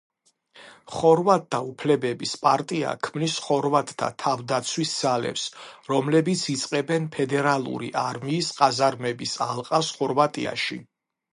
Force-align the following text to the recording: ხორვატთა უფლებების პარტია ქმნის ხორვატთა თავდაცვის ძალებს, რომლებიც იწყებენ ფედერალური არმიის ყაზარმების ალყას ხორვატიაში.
ხორვატთა 0.91 1.57
უფლებების 1.71 2.31
პარტია 2.45 2.93
ქმნის 3.07 3.35
ხორვატთა 3.47 4.09
თავდაცვის 4.23 4.93
ძალებს, 5.01 5.43
რომლებიც 5.91 6.45
იწყებენ 6.55 7.05
ფედერალური 7.17 7.91
არმიის 8.05 8.51
ყაზარმების 8.63 9.35
ალყას 9.49 9.93
ხორვატიაში. 10.01 10.79